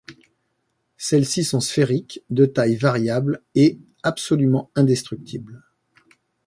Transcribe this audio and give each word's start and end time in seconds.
Celles-ci 0.97 1.43
sont 1.43 1.59
sphériques, 1.59 2.23
de 2.31 2.47
tailles 2.47 2.75
variables 2.75 3.43
et… 3.53 3.77
absolument 4.01 4.71
indestructibles. 4.73 5.61